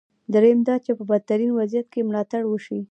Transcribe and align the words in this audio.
درېیم 0.33 0.59
دا 0.67 0.75
چې 0.85 0.91
په 0.97 1.03
بدترین 1.11 1.51
وضعیت 1.59 1.87
کې 1.93 2.07
ملاتړ 2.07 2.41
وشي. 2.47 2.79